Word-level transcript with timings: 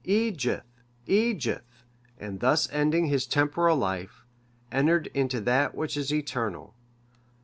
Eadgyth! 0.03 0.63
Eadgyth! 1.07 1.85
and 2.17 2.39
thus 2.39 2.67
ending 2.71 3.05
his 3.05 3.27
temporal 3.27 3.77
life, 3.77 4.25
entered 4.71 5.05
into 5.13 5.39
that 5.41 5.75
which 5.75 5.95
is 5.95 6.11
eternal. 6.11 6.73